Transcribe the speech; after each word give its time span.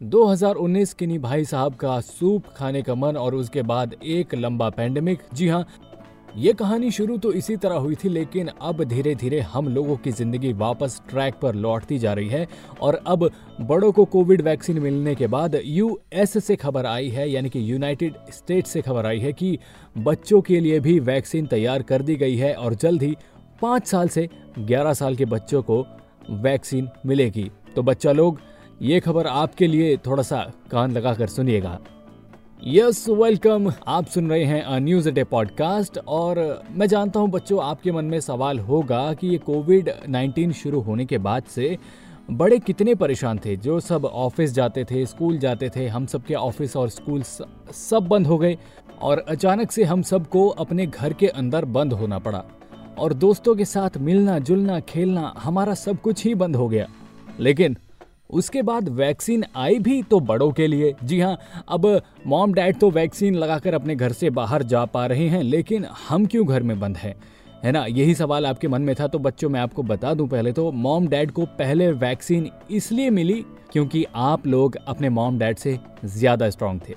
2019 0.00 0.92
किन्हीं 0.92 1.18
भाई 1.18 1.44
साहब 1.44 1.74
का 1.74 2.00
सूप 2.00 2.44
खाने 2.56 2.82
का 2.82 2.94
मन 2.94 3.16
और 3.16 3.34
उसके 3.34 3.62
बाद 3.62 3.94
एक 4.04 4.34
लंबा 4.34 4.68
पैंडेमिक 4.70 5.22
जी 5.34 5.48
हाँ 5.48 5.66
ये 6.36 6.52
कहानी 6.52 6.90
शुरू 6.90 7.16
तो 7.18 7.32
इसी 7.32 7.56
तरह 7.56 7.74
हुई 7.74 7.94
थी, 7.94 8.08
लेकिन 8.08 8.48
अब 8.62 8.82
धीरे 8.84 9.14
धीरे 9.14 9.40
हम 9.40 9.68
लोगों 9.68 9.96
की 9.96 10.10
ज़िंदगी 10.10 10.52
वापस 10.52 11.00
ट्रैक 11.08 11.34
पर 11.34 11.54
लौटती 11.54 11.98
जा 11.98 12.12
रही 12.12 12.28
है 12.28 12.46
और 12.80 13.00
अब 13.06 13.30
बड़ों 13.60 13.92
को 13.92 14.04
कोविड 14.04 14.42
वैक्सीन 14.42 14.78
मिलने 14.78 15.14
के 15.14 15.26
बाद 15.26 15.60
यूएस 15.64 16.44
से 16.44 16.56
खबर 16.56 16.86
आई 16.86 17.08
है, 17.08 17.30
यानी 17.30 17.48
कि 17.48 17.72
यूनाइटेड 17.72 18.14
स्टेट 18.30 18.66
से 18.66 18.82
खबर 18.82 19.06
आई 19.06 19.18
है 19.18 19.32
कि 19.32 19.58
बच्चों 19.98 20.40
के 20.40 20.60
लिए 20.60 20.80
भी 20.80 20.98
वैक्सीन 21.00 21.46
तैयार 21.46 21.82
कर 21.82 22.02
दी 22.02 22.16
गई 22.16 22.36
है 22.36 22.54
और 22.54 22.74
जल्द 22.74 23.02
ही 23.02 23.16
पाँच 23.62 23.86
साल 23.86 24.08
से 24.08 24.28
ग्यारह 24.58 24.92
साल 24.92 25.16
के 25.16 25.24
बच्चों 25.24 25.62
को 25.62 25.84
वैक्सीन 26.30 26.88
मिलेगी। 27.06 27.50
तो 27.76 27.82
बच्चा 27.82 28.12
लोग 28.12 28.40
ये 28.82 29.00
खबर 29.00 29.26
आपके 29.26 29.66
लिए 29.66 29.96
थोड़ा 29.96 30.22
सा 30.22 30.52
कान 30.70 30.92
लगाकर 30.92 31.26
सुनिएगा। 31.26 31.78
Yes, 32.66 33.08
welcome. 33.08 33.72
आप 33.86 34.06
सुन 34.06 34.30
रहे 34.30 34.44
हैं 34.44 34.62
अ 34.62 34.78
न्यूज़ 34.78 35.10
डे 35.10 35.24
पॉडकास्ट 35.24 35.98
और 35.98 36.62
मैं 36.70 36.86
जानता 36.86 37.20
हूँ 37.20 37.28
बच्चों, 37.28 37.62
आपके 37.62 37.92
मन 37.92 38.04
में 38.04 38.20
सवाल 38.20 38.58
होगा 38.58 39.14
कि 39.14 39.26
ये 39.26 39.38
कोविड 39.38 39.90
19 40.08 40.52
शुरू 40.52 40.80
होने 40.80 41.04
के 41.04 41.18
बाद 41.18 41.42
से 41.42 41.78
बड़े 42.30 42.58
कितने 42.58 42.94
परेशान 42.94 43.38
थे? 43.38 43.56
जो 43.56 43.80
सब 43.80 44.04
ऑफ़िस 44.04 44.52
जाते 44.52 44.84
थे, 44.84 45.06
स्कूल 45.06 45.38
जाते 45.38 45.70
थे, 45.76 45.88
हम 45.88 46.06
सब 46.06 46.22
के 46.22 46.34
ऑफ़िस 46.34 46.76
और 46.76 46.88
स्कूल 46.88 47.22
सब 47.72 48.06
बंद 48.10 48.26
हो 48.26 48.38
गए 48.38 48.58
और 49.02 49.18
अचानक 49.18 49.72
से 49.72 49.84
हम 49.84 50.02
सबको 50.02 50.48
अपने 50.48 50.86
घर 50.86 51.12
के 51.12 51.26
अंदर 51.26 51.64
बंद 51.64 51.92
होना 51.92 52.18
पड़ा। 52.18 52.44
और 52.98 53.12
दोस्तों 53.12 53.56
के 53.56 53.64
साथ 53.64 53.98
मिलना, 53.98 54.38
जुलना, 54.38 54.80
खेलना, 54.80 55.34
हमारा 55.38 55.74
सब 55.74 56.00
कुछ 56.00 56.24
ही 56.24 56.34
बंद 56.34 56.56
हो 56.56 56.68
गया। 56.68 56.88
लेकिन 57.40 57.76
उसके 58.30 58.62
बाद 58.62 58.88
वैक्सीन 58.90 59.44
आई 59.56 59.78
भी 59.78 60.02
तो 60.02 60.20
बड़ों 60.20 60.50
के 60.52 60.66
लिए। 60.66 60.94
जी 61.04 61.20
हाँ 61.20 61.36
अब 61.68 61.86
मॉम 62.26 62.52
डैड 62.52 62.78
तो 62.78 62.90
वैक्सीन 62.90 63.34
लगाकर 63.34 63.74
अपने 63.74 63.94
घर 63.96 64.12
से 64.12 64.30
बाहर 64.30 64.62
जा 64.64 64.84
पा 64.84 65.06
रहे 65.06 65.28
हैं, 65.28 65.42
लेकिन 65.42 65.86
हम 66.08 66.26
क्यों 66.26 66.46
घर 66.46 66.62
में 66.62 66.78
बंद 66.80 66.96
हैं? 66.96 67.14
है 67.64 67.72
ना? 67.72 67.84
यही 67.86 68.14
सवाल 68.14 68.46
आपके 68.46 68.68
मन 68.68 68.82
में 68.82 68.94
था 68.94 69.06
तो 69.06 69.18
बच्चों, 69.18 69.48
मैं 69.50 69.60
आपको 69.60 69.82
बता 69.84 70.14
दूँ 70.14 70.28
पहले 70.28 70.52
तो 70.52 70.70
मॉम 70.72 71.08
डैड 71.08 71.30
को 71.30 71.44
पहले 71.58 71.90
वैक्सीन 71.94 72.50
इसलिए 72.70 73.10
मिली 73.10 73.44
क्योंकि 73.72 74.04
आप 74.16 74.46
लोग 74.46 74.76
अपने 74.78 75.08
मॉम 75.10 75.38
डैड 75.38 75.56
से 75.58 75.78
ज़्यादा 76.06 76.50
स्ट्रांग 76.50 76.80
थे। 76.88 76.94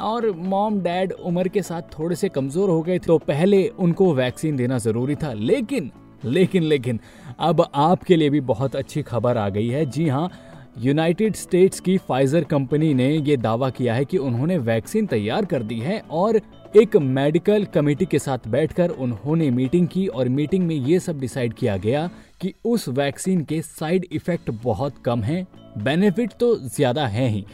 और 0.00 0.30
मॉम 0.32 0.80
डैड 0.80 1.12
उम्र 1.12 1.48
के 1.48 1.62
साथ 1.62 1.82
थोड़े 1.98 2.16
से 2.16 2.28
कमज़ोर 2.28 2.70
हो 2.70 2.80
गए 2.82 2.98
तो 2.98 3.18
पहले 3.18 3.66
उनको 3.68 4.12
वैक्सीन 4.14 4.56
देना 4.56 4.78
ज़रूरी 4.78 5.14
था, 5.14 5.32
लेकिन 5.32 5.90
लेकिन 6.22 6.62
लेकिन, 6.62 6.98
अब 7.40 7.60
आपके 7.74 8.16
लिए 8.16 8.30
भी 8.30 8.40
बहुत 8.42 8.76
अच्छी 8.76 9.02
खबर 9.02 9.36
आ 9.36 9.48
गई 9.48 9.68
है। 9.68 9.84
जी 9.86 10.06
हाँ 10.08 10.30
यूनाइटेड 10.76 11.34
स्टेट्स 11.34 11.80
की 11.80 11.96
फाइजर 11.98 12.44
कंपनी 12.44 12.92
ने 12.94 13.08
ये 13.10 13.36
दावा 13.36 13.68
किया 13.70 13.94
है 13.94 14.04
कि 14.04 14.18
उन्होंने 14.18 14.56
वैक्सीन 14.58 15.06
तैयार 15.06 15.44
कर 15.44 15.62
दी 15.62 15.78
है 15.80 15.98
और 16.10 16.40
एक 16.76 16.96
मेडिकल 16.96 17.64
कमेटी 17.64 18.06
के 18.06 18.18
साथ 18.18 18.48
बैठकर 18.48 18.90
उन्होंने 18.90 19.50
मीटिंग 19.50 19.86
की 19.88 20.06
और 20.06 20.28
मीटिंग 20.28 20.66
में 20.66 20.74
ये 20.74 20.98
सब 21.00 21.20
डिसाइड 21.20 21.54
किया 21.54 21.76
गया 21.76 22.08
कि 22.40 22.52
उस 22.64 22.88
वैक्सीन 22.88 23.44
के 23.44 23.60
साइड 23.62 24.06
इफ़ेक्ट 24.12 24.50
बहुत 24.64 24.98
कम 25.04 25.22
हैं, 25.22 25.46
बेनिफिट 25.78 26.32
तो 26.40 26.54
ज़्यादा 26.56 27.06
हैं 27.06 27.28
ही, 27.30 27.44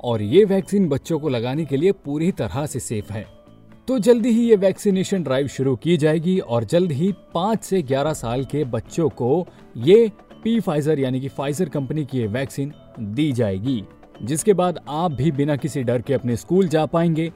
और 0.00 0.22
ये 0.22 0.44
वैक्सीन 0.44 0.88
बच्चों 0.88 1.18
को 1.18 1.28
लगाने 1.28 1.64
के 1.64 1.76
लिए 1.76 1.92
पूरी 2.04 2.32
तरह 2.32 2.66
से 2.66 2.80
सेफ़ 2.80 3.12
है। 3.12 3.26
तो 3.88 3.98
जल्दी 3.98 4.30
ही 4.30 4.48
ये 4.48 4.56
वैक्सीनेशन 4.56 5.22
ड्राइव 5.22 5.46
शुरू 5.48 5.76
की 5.76 5.96
जाएगी 5.96 6.38
और 6.38 6.64
जल्द 6.64 6.92
ही 6.92 7.12
पाँच 7.34 7.64
से 7.64 7.82
ग्यारह 7.82 8.12
साल 8.14 8.44
के 8.44 8.64
बच्चों 8.64 9.08
को 9.12 9.46
ये 9.76 10.10
पी 10.44 10.58
फाइजर 10.60 10.98
यानी 10.98 11.20
कि 11.20 11.28
फाइजर 11.28 11.68
कंपनी 11.68 12.04
की 12.04 12.26
वैक्सीन 12.26 12.72
दी 13.00 13.32
जाएगी, 13.32 13.82
जिसके 14.22 14.52
बाद 14.52 14.80
आप 14.88 15.12
भी 15.12 15.30
बिना 15.32 15.56
किसी 15.56 15.82
डर 15.82 16.02
के 16.02 16.14
अपने 16.14 16.36
स्कूल 16.36 16.68
जा 16.68 16.84
पाएँगे, 16.86 17.30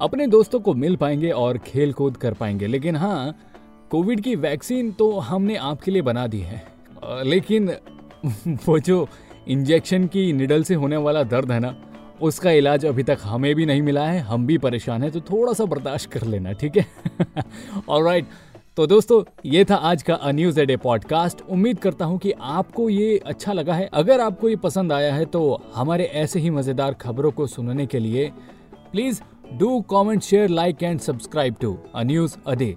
अपने 0.00 0.26
दोस्तों 0.26 0.60
को 0.60 0.74
मिल 0.74 0.96
पाएँगे 0.96 1.30
और 1.30 1.58
खेल 1.58 1.92
कूद 1.92 2.16
कर 2.16 2.34
पाएँगे। 2.34 2.66
लेकिन 2.66 2.96
हाँ 2.96 3.34
कोविड 3.90 4.20
की 4.20 4.34
वैक्सीन 4.36 4.92
तो 4.92 5.10
हमने 5.20 5.56
आपके 5.56 5.90
लिए 5.90 6.02
बना 6.02 6.26
दी 6.26 6.40
है। 6.40 6.62
लेकिन 7.24 7.70
वो 8.66 8.78
जो 8.78 9.06
इंजेक्शन 9.48 10.06
की 10.06 10.32
निडल 10.32 10.62
से 10.62 10.74
होने 10.74 10.96
वाला 10.96 11.22
दर्द 11.24 11.52
है 11.52 11.58
ना, 11.60 11.74
उसका 12.22 12.50
इलाज 12.50 12.86
अभी 12.86 13.02
तक 13.02 13.18
हमें 13.22 13.54
भी 13.54 13.66
नहीं 13.66 13.82
मिला 13.82 14.06
है, 14.06 14.20
हम 14.20 14.46
भी 14.46 14.58
परेशान 14.58 15.02
हैं 15.02 15.10
तो 15.12 15.20
थोड़ा 15.20 15.52
सा 15.52 15.64
बर्दाश्त 15.64 16.10
कर 16.12 16.22
लेना, 16.22 16.52
ठीक 16.52 16.76
है? 16.76 16.86
ऑलराइट 17.88 18.26
तो 18.76 18.86
दोस्तों, 18.86 19.22
ये 19.46 19.64
था 19.64 19.74
आज 19.76 20.02
का 20.02 20.18
न्यूज़ 20.26 20.60
एडे 20.60 20.76
पॉडकास्ट 20.76 21.40
उम्मीद 21.50 21.78
करता 21.78 22.04
हूँ 22.04 22.18
कि 22.18 22.30
आपको 22.32 22.88
ये 22.90 23.18
अच्छा 23.26 23.52
लगा 23.52 23.74
है। 23.74 23.88
अगर 23.94 24.20
आपको 24.20 24.48
ये 24.48 24.56
पसंद 24.56 24.92
आया 24.92 25.12
है 25.14 25.24
तो 25.24 25.42
हमारे 25.74 26.04
ऐसे 26.14 26.40
ही 26.40 26.50
मज़ेदार 26.50 26.94
खबरों 26.94 27.32
को 27.32 27.46
सुनने 27.46 27.86
के 27.86 27.98
लिए 27.98 28.30
please 28.92 29.20
do 29.58 29.80
comment 29.80 30.22
share 30.22 30.48
like 30.48 30.82
and 30.82 31.00
subscribe 31.00 31.56
to 31.60 31.76
a 31.94 32.02
news 32.02 32.36
a 32.46 32.54
day 32.54 32.76